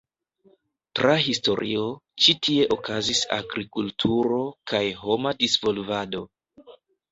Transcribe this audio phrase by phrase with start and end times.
[0.99, 1.83] Tra historio,
[2.23, 4.41] ĉi tie okazis agrikulturo
[4.75, 6.27] kaj homa disvolvado.